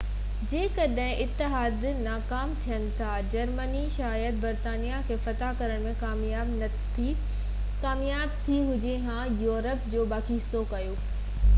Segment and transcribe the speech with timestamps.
[0.51, 6.57] جيڪڏهن اتحادي ناڪام ٿين ها جرمني شايد برطانيا کي فتح ڪرڻ ۾ ڪامياب
[6.97, 7.13] ٿئي
[7.85, 8.25] ها
[8.87, 10.99] جئين يورپ جو باقي حصو ڪيو